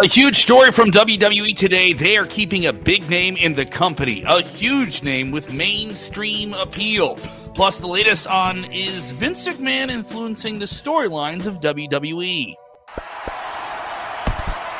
[0.00, 1.92] A huge story from WWE today.
[1.92, 7.16] They are keeping a big name in the company, a huge name with mainstream appeal.
[7.56, 12.54] Plus, the latest on is Vince McMahon influencing the storylines of WWE.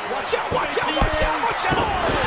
[0.09, 2.25] Watch out, watch out, watch out, watch out!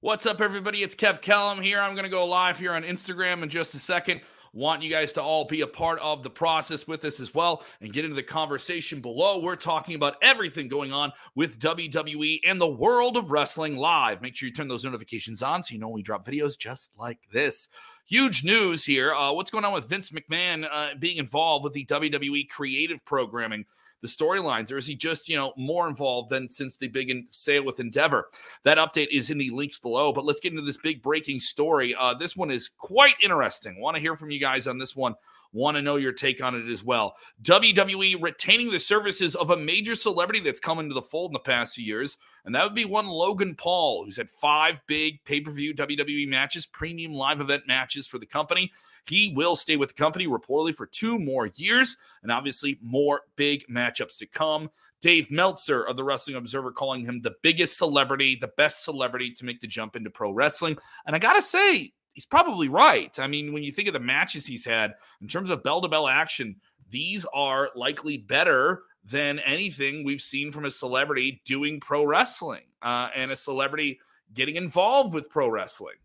[0.00, 0.82] What's up, everybody?
[0.82, 1.80] It's Kev Kellam here.
[1.80, 4.22] I'm going to go live here on Instagram in just a second.
[4.54, 7.64] Want you guys to all be a part of the process with us as well
[7.80, 9.40] and get into the conversation below.
[9.40, 14.22] We're talking about everything going on with WWE and the world of wrestling live.
[14.22, 17.18] Make sure you turn those notifications on so you know we drop videos just like
[17.32, 17.68] this.
[18.06, 19.12] Huge news here.
[19.12, 23.64] Uh, what's going on with Vince McMahon uh, being involved with the WWE creative programming?
[24.04, 27.64] The storylines, or is he just, you know, more involved than since the big sale
[27.64, 28.28] with Endeavor?
[28.62, 30.12] That update is in the links below.
[30.12, 31.94] But let's get into this big breaking story.
[31.98, 33.80] Uh, this one is quite interesting.
[33.80, 35.14] Want to hear from you guys on this one.
[35.52, 37.16] Want to know your take on it as well.
[37.44, 41.38] WWE retaining the services of a major celebrity that's come into the fold in the
[41.38, 42.18] past few years.
[42.44, 46.28] And that would be one Logan Paul, who's had five big pay per view WWE
[46.28, 48.70] matches, premium live event matches for the company.
[49.06, 53.64] He will stay with the company reportedly for two more years, and obviously more big
[53.68, 54.70] matchups to come.
[55.00, 59.44] Dave Meltzer of the Wrestling Observer calling him the biggest celebrity, the best celebrity to
[59.44, 60.78] make the jump into pro wrestling.
[61.06, 63.16] And I got to say, he's probably right.
[63.18, 65.88] I mean, when you think of the matches he's had in terms of bell to
[65.88, 66.56] bell action,
[66.90, 73.08] these are likely better than anything we've seen from a celebrity doing pro wrestling uh,
[73.14, 74.00] and a celebrity
[74.32, 75.96] getting involved with pro wrestling.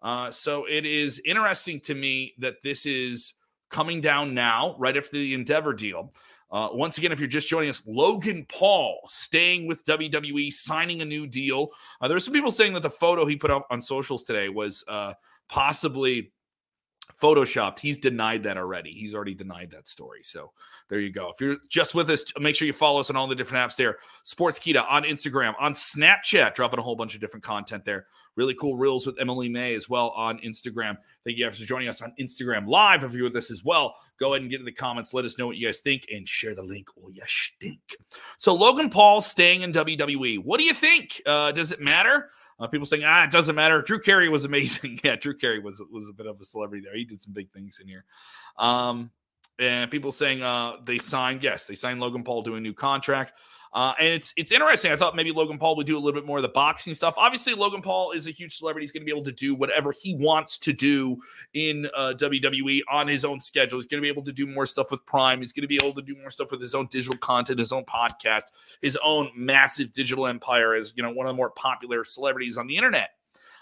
[0.00, 3.34] Uh, so it is interesting to me that this is
[3.70, 6.12] coming down now, right after the Endeavor deal.
[6.50, 11.04] Uh, once again, if you're just joining us, Logan Paul staying with WWE, signing a
[11.04, 11.68] new deal.
[12.00, 14.48] Uh, there were some people saying that the photo he put up on socials today
[14.48, 15.12] was uh,
[15.48, 16.32] possibly
[17.20, 17.80] photoshopped.
[17.80, 18.92] He's denied that already.
[18.92, 20.20] He's already denied that story.
[20.22, 20.52] So
[20.88, 21.30] there you go.
[21.30, 23.76] If you're just with us, make sure you follow us on all the different apps
[23.76, 23.98] there.
[24.24, 28.06] Sportskeeda on Instagram, on Snapchat, dropping a whole bunch of different content there.
[28.38, 30.96] Really cool reels with Emily May as well on Instagram.
[31.24, 33.02] Thank you guys for joining us on Instagram Live.
[33.02, 35.12] If you're with us as well, go ahead and get in the comments.
[35.12, 37.80] Let us know what you guys think and share the link or you stink.
[38.38, 40.44] So Logan Paul staying in WWE.
[40.44, 41.20] What do you think?
[41.26, 42.30] Uh, does it matter?
[42.60, 43.82] Uh, people saying, ah, it doesn't matter.
[43.82, 45.00] Drew Carey was amazing.
[45.04, 46.94] yeah, Drew Carey was was a bit of a celebrity there.
[46.94, 48.04] He did some big things in here.
[48.56, 49.10] Um,
[49.58, 53.40] and people saying uh, they signed, yes, they signed Logan Paul to a new contract.
[53.72, 54.92] Uh, and it's it's interesting.
[54.92, 57.14] I thought maybe Logan Paul would do a little bit more of the boxing stuff.
[57.18, 58.84] Obviously, Logan Paul is a huge celebrity.
[58.84, 61.18] He's going to be able to do whatever he wants to do
[61.52, 63.78] in uh, WWE on his own schedule.
[63.78, 65.40] He's going to be able to do more stuff with Prime.
[65.40, 67.72] He's going to be able to do more stuff with his own digital content, his
[67.72, 68.44] own podcast,
[68.80, 72.68] his own massive digital empire as you know one of the more popular celebrities on
[72.68, 73.10] the internet.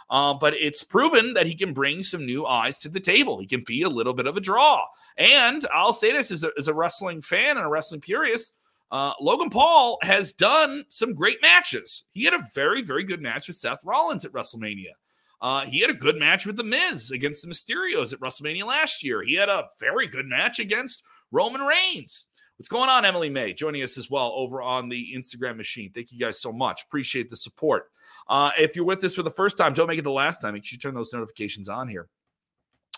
[0.08, 3.38] Uh, but it's proven that he can bring some new eyes to the table.
[3.38, 4.84] He can be a little bit of a draw.
[5.18, 8.54] And I'll say this as a, as a wrestling fan and a wrestling purist
[8.90, 12.04] uh, Logan Paul has done some great matches.
[12.12, 14.92] He had a very, very good match with Seth Rollins at WrestleMania.
[15.40, 19.02] Uh, he had a good match with The Miz against the Mysterios at WrestleMania last
[19.02, 19.22] year.
[19.22, 22.26] He had a very good match against Roman Reigns.
[22.58, 23.52] What's going on, Emily May?
[23.52, 25.90] Joining us as well over on the Instagram machine.
[25.92, 26.82] Thank you guys so much.
[26.84, 27.90] Appreciate the support.
[28.28, 30.54] Uh, if you're with us for the first time, don't make it the last time.
[30.54, 32.08] Make sure you turn those notifications on here.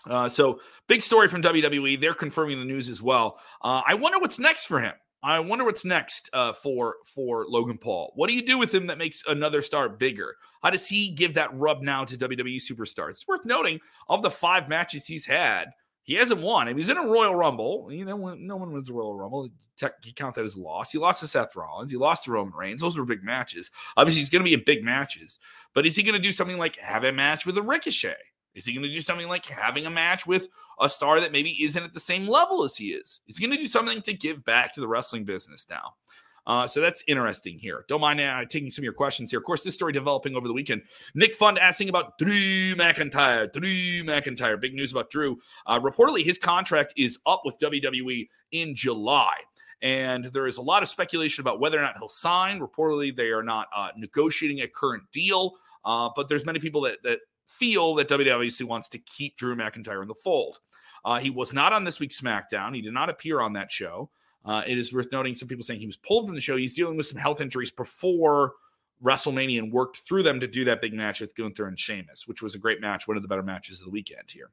[0.09, 1.99] Uh, so, big story from WWE.
[1.99, 3.37] They're confirming the news as well.
[3.61, 4.93] Uh, I wonder what's next for him.
[5.21, 8.13] I wonder what's next uh, for for Logan Paul.
[8.15, 10.35] What do you do with him that makes another star bigger?
[10.63, 13.09] How does he give that rub now to WWE superstars?
[13.09, 15.71] It's worth noting of the five matches he's had,
[16.09, 16.67] he hasn't won.
[16.67, 17.87] I mean, he's in a Royal Rumble.
[17.91, 19.47] You know, no one wins a Royal Rumble.
[19.79, 20.91] You count that as a loss.
[20.91, 21.91] He lost to Seth Rollins.
[21.91, 22.81] He lost to Roman Reigns.
[22.81, 23.69] Those were big matches.
[23.95, 25.37] Obviously, he's going to be in big matches.
[25.75, 28.15] But is he going to do something like have a match with a Ricochet?
[28.55, 30.47] Is he going to do something like having a match with
[30.79, 33.21] a star that maybe isn't at the same level as he is?
[33.27, 35.93] Is he going to do something to give back to the wrestling business now?
[36.49, 37.85] Uh, so that's interesting here.
[37.87, 39.37] Don't mind uh, taking some of your questions here.
[39.37, 40.81] Of course, this story developing over the weekend.
[41.13, 42.31] Nick Fund asking about Drew
[42.75, 43.53] McIntyre.
[43.53, 44.59] Drew McIntyre.
[44.59, 45.37] Big news about Drew.
[45.67, 49.35] Uh, reportedly, his contract is up with WWE in July.
[49.83, 52.59] And there is a lot of speculation about whether or not he'll sign.
[52.59, 55.53] Reportedly, they are not uh, negotiating a current deal.
[55.85, 60.01] Uh, but there's many people that, that feel that WWE wants to keep Drew McIntyre
[60.01, 60.61] in the fold.
[61.05, 62.73] Uh, he was not on this week's SmackDown.
[62.73, 64.09] He did not appear on that show.
[64.45, 66.55] Uh, it is worth noting some people saying he was pulled from the show.
[66.55, 68.53] He's dealing with some health injuries before
[69.03, 72.41] WrestleMania and worked through them to do that big match with Gunther and Sheamus, which
[72.41, 74.49] was a great match, one of the better matches of the weekend here.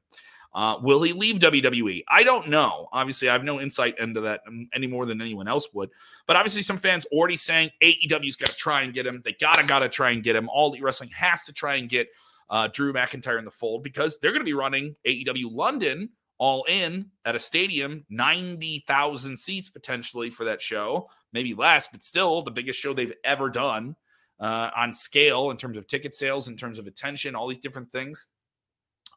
[0.53, 2.03] Uh, will he leave WWE?
[2.09, 2.87] I don't know.
[2.91, 4.41] Obviously, I have no insight into that
[4.73, 5.89] any more than anyone else would.
[6.25, 9.21] But obviously, some fans already saying AEW's got to try and get him.
[9.23, 10.49] They gotta gotta try and get him.
[10.49, 12.07] All Elite Wrestling has to try and get
[12.49, 16.63] uh, Drew McIntyre in the fold because they're going to be running AEW London all
[16.65, 22.51] in at a stadium, 90,000 seats potentially for that show, maybe less, but still the
[22.51, 23.95] biggest show they've ever done
[24.39, 27.91] uh, on scale in terms of ticket sales, in terms of attention, all these different
[27.91, 28.27] things.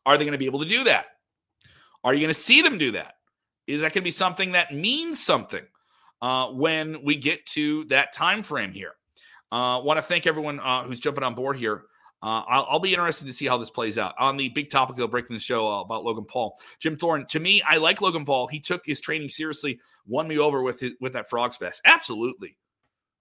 [0.07, 1.07] Are they going to be able to do that?
[2.03, 3.15] Are you going to see them do that?
[3.67, 5.65] Is that going to be something that means something
[6.23, 8.93] uh, when we get to that time frame here?
[9.53, 11.85] Uh, want to thank everyone uh, who's jumping on board here.
[12.23, 14.15] Uh, I'll, I'll, be interested to see how this plays out.
[14.19, 17.25] On the big topic of breaking the show uh, about Logan Paul, Jim Thorne.
[17.27, 18.47] To me, I like Logan Paul.
[18.47, 21.81] He took his training seriously, won me over with his, with that Frog Splash.
[21.85, 22.59] Absolutely.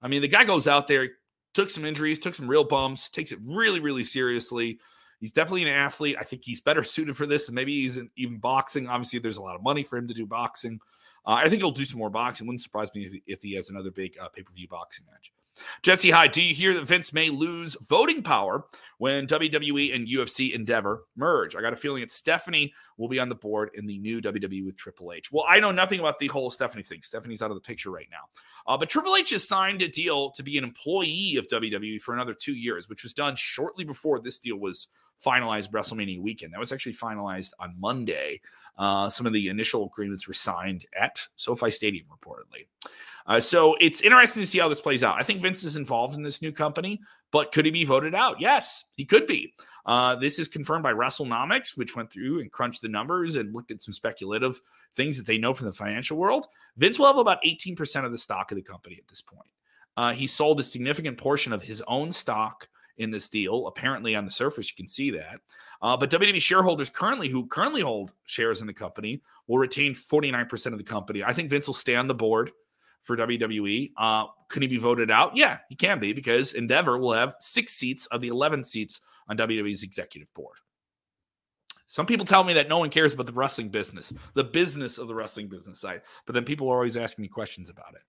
[0.02, 1.08] I mean, the guy goes out there,
[1.54, 4.80] took some injuries, took some real bumps, takes it really, really seriously.
[5.22, 6.18] He's definitely an athlete.
[6.20, 8.88] I think he's better suited for this than maybe he's in, even boxing.
[8.88, 10.80] Obviously, there's a lot of money for him to do boxing.
[11.26, 12.48] Uh, I think he'll do some more boxing.
[12.48, 15.32] Wouldn't surprise me if, if he has another big uh, pay per view boxing match.
[15.82, 18.66] Jesse Hi, do you hear that Vince may lose voting power
[18.98, 21.56] when WWE and UFC Endeavor merge?
[21.56, 24.66] I got a feeling that Stephanie will be on the board in the new WWE
[24.66, 25.32] with Triple H.
[25.32, 27.02] Well, I know nothing about the whole Stephanie thing.
[27.02, 28.42] Stephanie's out of the picture right now.
[28.68, 32.14] Uh, but Triple H has signed a deal to be an employee of WWE for
[32.14, 34.88] another two years, which was done shortly before this deal was
[35.26, 36.54] finalized WrestleMania weekend.
[36.54, 38.42] That was actually finalized on Monday.
[38.78, 42.68] Uh, some of the initial agreements were signed at SoFi Stadium, reportedly.
[43.28, 45.20] Uh, so it's interesting to see how this plays out.
[45.20, 47.00] I think Vince is involved in this new company,
[47.32, 48.40] but could he be voted out?
[48.40, 49.54] Yes, he could be.
[49.86, 53.72] Uh, this is confirmed by WrestleNomics, which went through and crunched the numbers and looked
[53.72, 54.62] at some speculative
[54.96, 56.48] things that they know from the financial world.
[56.78, 59.50] Vince will have about 18% of the stock of the company at this point.
[59.98, 62.68] Uh, he sold a significant portion of his own stock
[63.00, 63.66] in this deal.
[63.68, 65.40] Apparently, on the surface, you can see that.
[65.82, 70.66] Uh, but WWE shareholders currently, who currently hold shares in the company, will retain 49%
[70.68, 71.24] of the company.
[71.24, 72.52] I think Vince will stay on the board
[73.02, 73.94] for WWE.
[73.98, 75.36] Uh, can he be voted out?
[75.36, 79.38] Yeah, he can be because Endeavor will have six seats of the 11 seats on
[79.38, 80.58] WWE's executive board.
[81.88, 85.08] Some people tell me that no one cares about the wrestling business, the business of
[85.08, 86.02] the wrestling business side.
[86.28, 88.02] But then people are always asking me questions about it.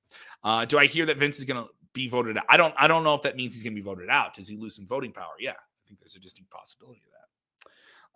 [0.44, 2.44] Uh, do I hear that Vince is going to be voted out?
[2.48, 2.74] I don't.
[2.78, 4.34] I don't know if that means he's going to be voted out.
[4.34, 5.32] Does he lose some voting power?
[5.38, 7.16] Yeah, I think there's a distinct possibility of that.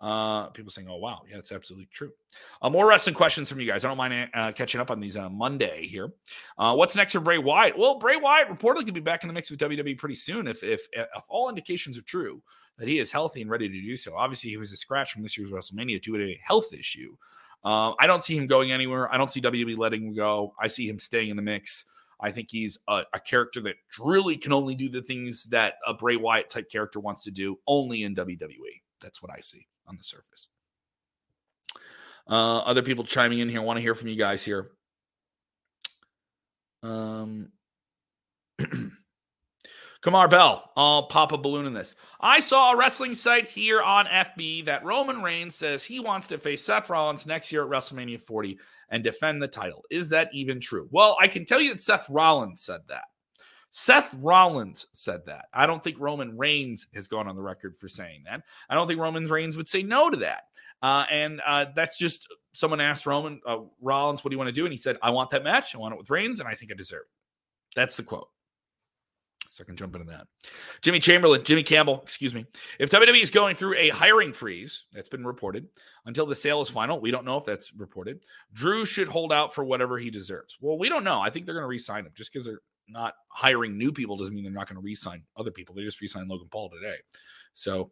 [0.01, 2.11] Uh, people saying, "Oh wow, yeah, it's absolutely true."
[2.61, 3.85] Uh, more wrestling questions from you guys.
[3.85, 6.11] I don't mind uh, catching up on these on uh, Monday here.
[6.57, 7.77] Uh, what's next for Bray Wyatt?
[7.77, 10.63] Well, Bray Wyatt reportedly could be back in the mix with WWE pretty soon if
[10.63, 12.41] if if all indications are true
[12.77, 14.15] that he is healthy and ready to do so.
[14.15, 17.15] Obviously, he was a scratch from this year's WrestleMania due to a health issue.
[17.63, 19.11] Uh, I don't see him going anywhere.
[19.11, 20.53] I don't see WWE letting him go.
[20.59, 21.85] I see him staying in the mix.
[22.19, 25.93] I think he's a, a, character that really can only do the things that a
[25.93, 28.81] Bray Wyatt type character wants to do only in WWE.
[29.01, 30.47] That's what I see on the surface.
[32.27, 33.61] Uh, other people chiming in here.
[33.61, 34.71] want to hear from you guys here.
[36.81, 37.51] Um,
[40.05, 41.95] Kamar Bell, I'll pop a balloon in this.
[42.21, 46.37] I saw a wrestling site here on FB that Roman Reigns says he wants to
[46.37, 48.59] face Seth Rollins next year at WrestleMania 40
[48.91, 49.83] and defend the title.
[49.89, 50.87] Is that even true?
[50.91, 53.05] Well, I can tell you that Seth Rollins said that.
[53.71, 55.45] Seth Rollins said that.
[55.51, 58.43] I don't think Roman Reigns has gone on the record for saying that.
[58.69, 60.43] I don't think Roman Reigns would say no to that.
[60.83, 64.53] Uh, and uh, that's just someone asked Roman uh, Rollins, "What do you want to
[64.53, 65.73] do?" And he said, "I want that match.
[65.73, 68.27] I want it with Reigns, and I think I deserve it." That's the quote.
[69.55, 70.27] So I can jump into that.
[70.81, 72.45] Jimmy Chamberlain, Jimmy Campbell, excuse me.
[72.77, 75.69] If WWE is going through a hiring freeze, that's been reported,
[76.05, 78.19] until the sale is final, we don't know if that's reported.
[78.51, 80.57] Drew should hold out for whatever he deserves.
[80.59, 81.21] Well, we don't know.
[81.21, 82.59] I think they're going to re-sign him just because they're
[82.89, 85.73] not hiring new people doesn't mean they're not going to re-sign other people.
[85.73, 86.97] They just re-signed Logan Paul today.
[87.53, 87.91] So,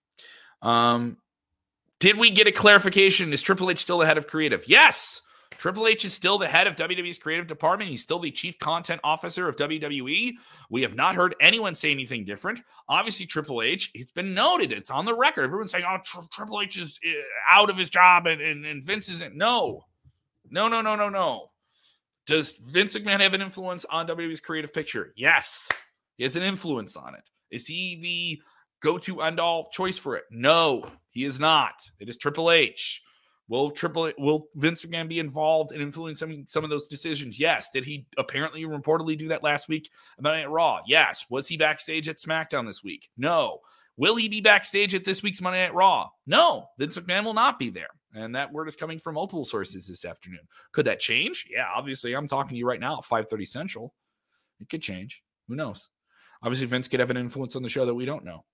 [0.62, 1.18] um,
[2.00, 3.34] did we get a clarification?
[3.34, 4.64] Is Triple H still the head of creative?
[4.66, 5.20] Yes.
[5.58, 7.90] Triple H is still the head of WWE's creative department.
[7.90, 10.32] He's still the chief content officer of WWE.
[10.70, 12.60] We have not heard anyone say anything different.
[12.88, 15.44] Obviously, Triple H, it's been noted, it's on the record.
[15.44, 17.12] Everyone's saying, oh, Tri- Triple H is eh,
[17.48, 19.34] out of his job and, and, and Vince isn't.
[19.36, 19.82] No,
[20.50, 21.50] no, no, no, no, no.
[22.26, 25.12] Does Vince McMahon have an influence on WWE's creative picture?
[25.16, 25.68] Yes,
[26.16, 27.22] he has an influence on it.
[27.50, 28.42] Is he the
[28.82, 30.24] go to end all choice for it?
[30.30, 31.74] No, he is not.
[32.00, 33.02] It is Triple H.
[33.48, 37.38] Will Triple will Vince McMahon be involved in influencing some of those decisions?
[37.38, 37.70] Yes.
[37.70, 40.80] Did he apparently reportedly do that last week about at Raw?
[40.86, 41.26] Yes.
[41.30, 43.08] Was he backstage at SmackDown this week?
[43.16, 43.60] No.
[43.96, 46.08] Will he be backstage at this week's Monday Night Raw?
[46.26, 46.68] No.
[46.78, 47.88] Vince McMahon will not be there.
[48.14, 50.40] And that word is coming from multiple sources this afternoon.
[50.72, 51.46] Could that change?
[51.50, 52.14] Yeah, obviously.
[52.14, 53.94] I'm talking to you right now at 5:30 Central.
[54.60, 55.22] It could change.
[55.48, 55.88] Who knows?
[56.42, 58.44] Obviously, Vince could have an influence on the show that we don't know.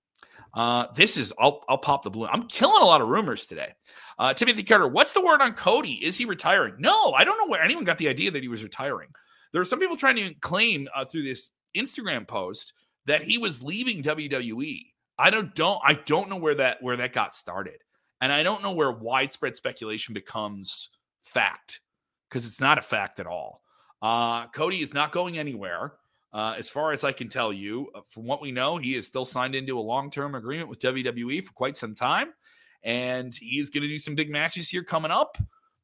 [0.54, 2.28] Uh, this is I'll I'll pop the balloon.
[2.32, 3.72] I'm killing a lot of rumors today.
[4.18, 5.94] Uh, Timothy Carter, what's the word on Cody?
[6.04, 6.74] Is he retiring?
[6.78, 9.08] No, I don't know where anyone got the idea that he was retiring.
[9.52, 12.74] There are some people trying to claim uh, through this Instagram post
[13.06, 14.80] that he was leaving WWE.
[15.18, 17.80] I don't don't I don't know where that where that got started.
[18.20, 20.90] And I don't know where widespread speculation becomes
[21.24, 21.80] fact
[22.28, 23.62] because it's not a fact at all.
[24.00, 25.94] Uh, Cody is not going anywhere.
[26.32, 29.06] Uh, as far as I can tell you, uh, from what we know, he is
[29.06, 32.32] still signed into a long term agreement with WWE for quite some time.
[32.82, 35.36] And he's going to do some big matches here coming up.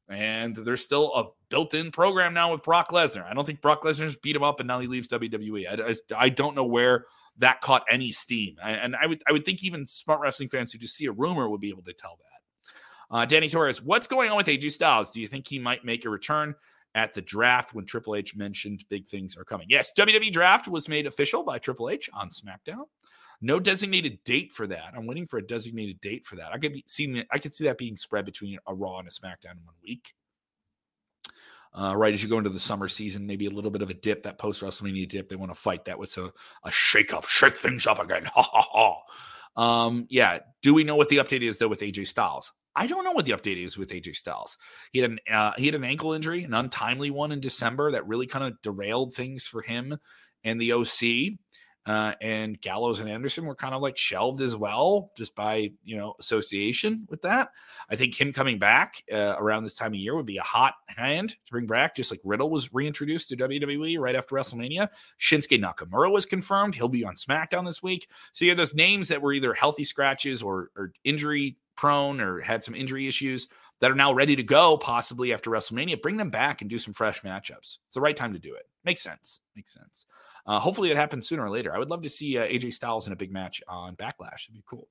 [0.09, 3.29] And there's still a built in program now with Brock Lesnar.
[3.29, 5.67] I don't think Brock Lesnar's beat him up and now he leaves WWE.
[5.69, 7.05] I, I, I don't know where
[7.37, 8.55] that caught any steam.
[8.61, 11.47] And I would, I would think even smart wrestling fans who just see a rumor
[11.47, 13.15] would be able to tell that.
[13.15, 15.11] Uh, Danny Torres, what's going on with AJ Styles?
[15.11, 16.55] Do you think he might make a return?
[16.95, 19.67] At the draft when Triple H mentioned big things are coming.
[19.69, 22.85] Yes, WWE draft was made official by Triple H on SmackDown.
[23.41, 24.93] No designated date for that.
[24.95, 26.51] I'm waiting for a designated date for that.
[26.51, 29.51] I could see I could see that being spread between a Raw and a SmackDown
[29.51, 30.13] in one week.
[31.71, 33.93] Uh, right as you go into the summer season, maybe a little bit of a
[33.93, 35.29] dip, that post WrestleMania dip.
[35.29, 38.25] They want to fight that with a, a shake up, shake things up again.
[38.33, 38.67] Ha ha
[39.55, 39.85] ha.
[39.85, 40.39] Um, yeah.
[40.61, 42.53] Do we know what the update is though with AJ Styles?
[42.79, 44.57] I don't know what the update is with AJ Styles.
[44.93, 48.07] He had an uh, he had an ankle injury, an untimely one in December that
[48.07, 49.97] really kind of derailed things for him
[50.45, 51.39] and the OC.
[51.85, 55.97] Uh, and Gallows and Anderson were kind of like shelved as well, just by you
[55.97, 57.49] know association with that.
[57.89, 60.75] I think him coming back uh, around this time of year would be a hot
[60.87, 64.87] hand to bring back, just like Riddle was reintroduced to WWE right after WrestleMania.
[65.19, 68.07] Shinsuke Nakamura was confirmed; he'll be on SmackDown this week.
[68.31, 72.41] So you have those names that were either healthy scratches or, or injury prone or
[72.41, 73.47] had some injury issues
[73.79, 76.01] that are now ready to go, possibly after WrestleMania.
[76.01, 77.77] Bring them back and do some fresh matchups.
[77.85, 78.67] It's the right time to do it.
[78.83, 79.39] Makes sense.
[79.55, 80.05] Makes sense.
[80.45, 81.73] Uh, hopefully, it happens sooner or later.
[81.73, 84.45] I would love to see uh, AJ Styles in a big match on Backlash.
[84.45, 84.89] It'd be cool.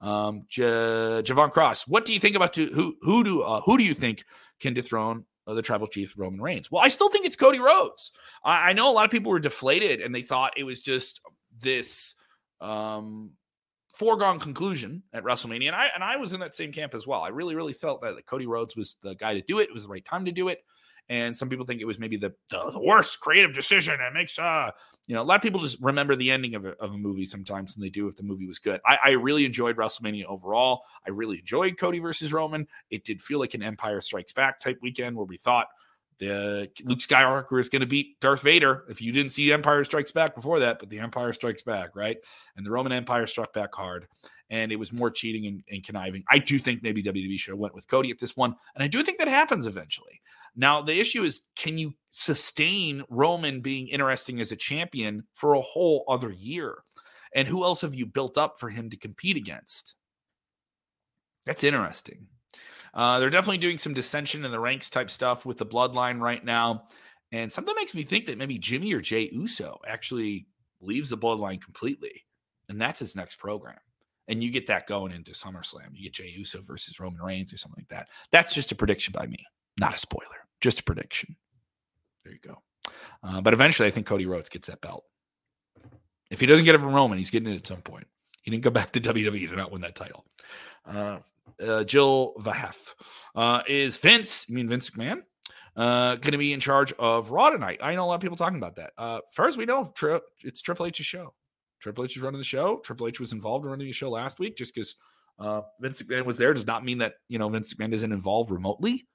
[0.00, 3.78] Um, J- Javon Cross, what do you think about to, who who do uh, who
[3.78, 4.24] do you think
[4.58, 6.70] can dethrone uh, the tribal chief Roman Reigns?
[6.70, 8.12] Well, I still think it's Cody Rhodes.
[8.44, 11.20] I, I know a lot of people were deflated and they thought it was just
[11.60, 12.14] this
[12.60, 13.32] um,
[13.98, 17.22] foregone conclusion at WrestleMania, and I and I was in that same camp as well.
[17.22, 19.64] I really really felt that, Cody Rhodes was the guy to do it.
[19.64, 20.64] It was the right time to do it.
[21.10, 23.98] And some people think it was maybe the, the, the worst creative decision.
[24.00, 24.70] It makes uh
[25.06, 27.24] you know a lot of people just remember the ending of a, of a movie
[27.24, 28.80] sometimes than they do if the movie was good.
[28.86, 30.82] I, I really enjoyed WrestleMania overall.
[31.06, 32.68] I really enjoyed Cody versus Roman.
[32.90, 35.66] It did feel like an Empire Strikes Back type weekend where we thought
[36.18, 38.84] the Luke Skywalker is going to beat Darth Vader.
[38.88, 42.16] If you didn't see Empire Strikes Back before that, but the Empire Strikes Back, right?
[42.56, 44.08] And the Roman Empire struck back hard,
[44.50, 46.24] and it was more cheating and, and conniving.
[46.28, 48.88] I do think maybe WWE should have went with Cody at this one, and I
[48.88, 50.20] do think that happens eventually.
[50.56, 55.60] Now the issue is, can you sustain Roman being interesting as a champion for a
[55.60, 56.78] whole other year?
[57.34, 59.94] And who else have you built up for him to compete against?
[61.46, 62.26] That's interesting.
[62.98, 66.44] Uh, they're definitely doing some dissension in the ranks type stuff with the bloodline right
[66.44, 66.82] now.
[67.30, 70.48] And something makes me think that maybe Jimmy or Jey Uso actually
[70.80, 72.24] leaves the bloodline completely.
[72.68, 73.78] And that's his next program.
[74.26, 75.90] And you get that going into SummerSlam.
[75.92, 78.08] You get Jey Uso versus Roman Reigns or something like that.
[78.32, 79.46] That's just a prediction by me,
[79.78, 81.36] not a spoiler, just a prediction.
[82.24, 82.62] There you go.
[83.22, 85.04] Uh, but eventually, I think Cody Rhodes gets that belt.
[86.32, 88.08] If he doesn't get it from Roman, he's getting it at some point.
[88.42, 90.24] He didn't go back to WWE to not win that title.
[90.84, 91.18] Uh,
[91.66, 92.76] uh, Jill Vahef.
[93.34, 95.22] Uh, is Vince, I mean Vince McMahon,
[95.76, 97.78] uh, going to be in charge of Raw tonight?
[97.82, 98.92] I know a lot of people talking about that.
[98.98, 101.34] Uh, first, we know tri- it's Triple H's show.
[101.80, 102.78] Triple H is running the show.
[102.78, 104.56] Triple H was involved in running the show last week.
[104.56, 104.96] Just because
[105.38, 108.50] uh, Vince McMahon was there does not mean that you know Vince McMahon isn't involved
[108.50, 109.06] remotely.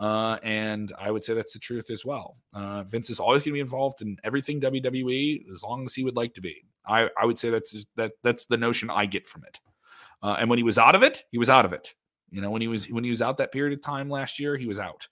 [0.00, 2.36] Uh, and I would say that's the truth as well.
[2.54, 6.04] Uh, Vince is always going to be involved in everything WWE as long as he
[6.04, 6.64] would like to be.
[6.86, 9.58] I, I would say that's that that's the notion I get from it.
[10.22, 11.94] Uh, and when he was out of it, he was out of it.
[12.30, 14.56] You know, when he was when he was out that period of time last year,
[14.56, 15.08] he was out.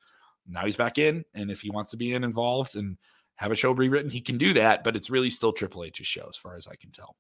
[0.46, 2.98] Now he's back in, and if he wants to be in involved and
[3.36, 4.84] have a show rewritten, he can do that.
[4.84, 7.16] But it's really still Triple H's show, as far as I can tell.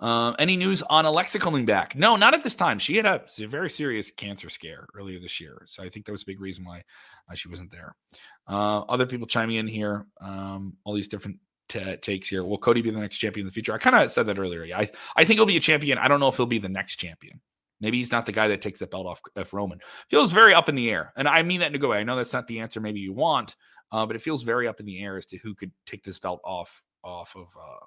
[0.00, 1.96] Uh, any news on Alexa coming back?
[1.96, 2.78] No, not at this time.
[2.78, 6.22] She had a, very serious cancer scare earlier this year, so I think that was
[6.22, 6.84] a big reason why
[7.30, 7.96] uh, she wasn't there.
[8.46, 11.38] Uh, other people chiming in here, um, all these different
[11.68, 12.44] t- takes here.
[12.44, 13.72] Will Cody be the next champion in the future?
[13.72, 14.64] I kind of said that earlier.
[14.74, 15.98] I I think he'll be a champion.
[15.98, 17.40] I don't know if he'll be the next champion.
[17.80, 19.78] Maybe he's not the guy that takes that belt off of Roman.
[20.10, 21.98] Feels very up in the air, and I mean that in a good way.
[21.98, 22.80] I know that's not the answer.
[22.80, 23.54] Maybe you want,
[23.92, 26.18] uh, but it feels very up in the air as to who could take this
[26.18, 27.84] belt off off of uh,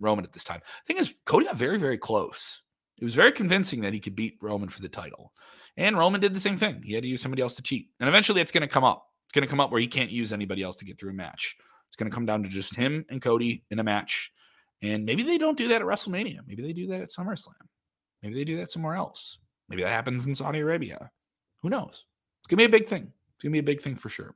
[0.00, 0.60] Roman at this time.
[0.86, 2.62] The thing is, Cody got very very close.
[2.98, 5.32] It was very convincing that he could beat Roman for the title,
[5.76, 6.82] and Roman did the same thing.
[6.84, 9.06] He had to use somebody else to cheat, and eventually it's going to come up.
[9.26, 11.14] It's going to come up where he can't use anybody else to get through a
[11.14, 11.56] match.
[11.94, 14.32] It's going to come down to just him and Cody in a match.
[14.82, 16.40] And maybe they don't do that at WrestleMania.
[16.44, 17.52] Maybe they do that at SummerSlam.
[18.20, 19.38] Maybe they do that somewhere else.
[19.68, 21.12] Maybe that happens in Saudi Arabia.
[21.62, 22.04] Who knows?
[22.40, 23.12] It's going to be a big thing.
[23.36, 24.34] It's going to be a big thing for sure.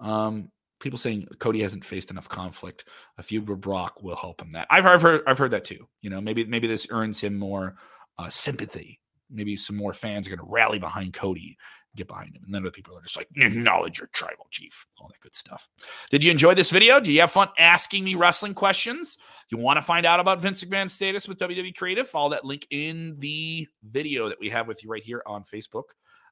[0.00, 2.86] Um, people saying Cody hasn't faced enough conflict.
[3.16, 4.66] A feud with Brock will help him that.
[4.68, 5.86] I've, I've heard I've heard that too.
[6.00, 7.76] You know, maybe maybe this earns him more
[8.18, 8.98] uh, sympathy.
[9.30, 11.56] Maybe some more fans are going to rally behind Cody,
[11.96, 12.42] get behind him.
[12.44, 15.68] And then other people are just like, acknowledge your tribal chief, all that good stuff.
[16.10, 17.00] Did you enjoy this video?
[17.00, 19.18] Do you have fun asking me wrestling questions?
[19.50, 22.08] You want to find out about Vince McMahon's status with WWE Creative?
[22.08, 25.84] Follow that link in the video that we have with you right here on Facebook.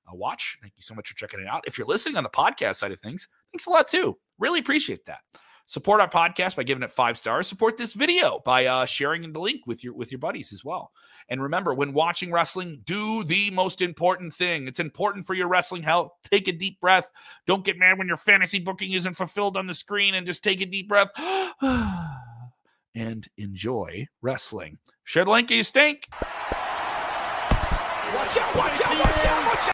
[0.07, 0.59] Uh, watch.
[0.61, 1.65] Thank you so much for checking it out.
[1.67, 4.19] If you're listening on the podcast side of things, thanks a lot too.
[4.39, 5.21] Really appreciate that.
[5.67, 7.47] Support our podcast by giving it five stars.
[7.47, 10.93] Support this video by uh, sharing the link with your with your buddies as well.
[11.29, 14.69] And remember, when watching wrestling, do the most important thing.
[14.69, 16.13] It's important for your wrestling health.
[16.31, 17.11] Take a deep breath.
[17.47, 20.61] Don't get mad when your fantasy booking isn't fulfilled on the screen, and just take
[20.61, 21.11] a deep breath
[22.95, 24.79] and enjoy wrestling.
[25.17, 26.09] Link, you stink.
[26.13, 26.23] Watch
[28.13, 28.15] out!
[28.15, 28.57] Watch out!
[28.57, 28.99] Watch out!
[28.99, 29.55] Watch out!